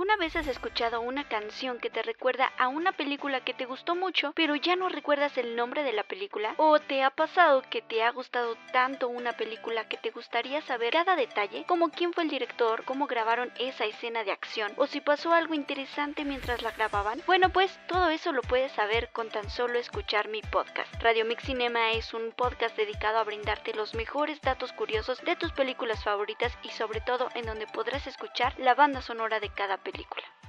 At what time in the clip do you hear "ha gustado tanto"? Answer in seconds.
8.02-9.08